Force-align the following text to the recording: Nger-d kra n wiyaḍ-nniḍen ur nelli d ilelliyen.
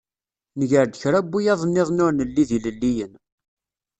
Nger-d 0.59 0.93
kra 1.01 1.19
n 1.23 1.27
wiyaḍ-nniḍen 1.31 2.03
ur 2.05 2.11
nelli 2.13 2.43
d 2.49 2.51
ilelliyen. 2.57 3.13